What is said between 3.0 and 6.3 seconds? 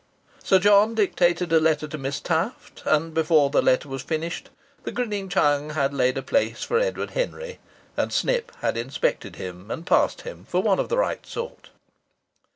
before the letter was finished the grinning Chung had laid a